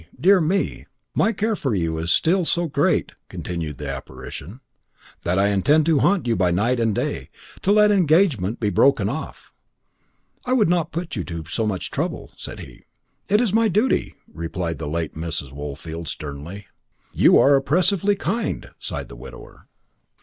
Dear 0.19 0.41
me!" 0.41 0.87
"My 1.13 1.31
care 1.31 1.55
for 1.55 1.75
you 1.75 1.99
is 1.99 2.11
still 2.11 2.43
so 2.43 2.65
great," 2.65 3.11
continued 3.29 3.77
the 3.77 3.87
apparition, 3.87 4.61
"that 5.21 5.37
I 5.37 5.49
intend 5.49 5.85
to 5.85 5.99
haunt 5.99 6.25
you 6.25 6.35
by 6.35 6.49
night 6.49 6.79
and 6.79 6.95
by 6.95 7.03
day, 7.03 7.29
till 7.61 7.75
that 7.75 7.91
engagement 7.91 8.59
be 8.59 8.71
broken 8.71 9.09
off." 9.09 9.53
"I 10.43 10.53
would 10.53 10.69
not 10.69 10.91
put 10.91 11.15
you 11.15 11.23
to 11.25 11.45
so 11.45 11.67
much 11.67 11.91
trouble," 11.91 12.31
said 12.35 12.61
he. 12.61 12.85
"It 13.29 13.39
is 13.41 13.53
my 13.53 13.67
duty," 13.67 14.15
replied 14.33 14.79
the 14.79 14.87
late 14.89 15.13
Mrs. 15.13 15.51
Woolfield 15.51 16.07
sternly. 16.07 16.65
"You 17.13 17.37
are 17.37 17.55
oppressively 17.55 18.15
kind," 18.15 18.71
sighed 18.79 19.07
the 19.07 19.15
widower. 19.15 19.67